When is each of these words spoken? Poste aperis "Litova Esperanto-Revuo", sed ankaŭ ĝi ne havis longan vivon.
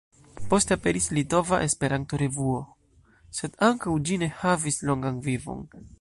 Poste 0.51 0.75
aperis 0.77 1.09
"Litova 1.17 1.59
Esperanto-Revuo", 1.67 2.57
sed 3.41 3.61
ankaŭ 3.71 3.95
ĝi 4.09 4.21
ne 4.23 4.35
havis 4.43 4.83
longan 4.93 5.25
vivon. 5.29 5.67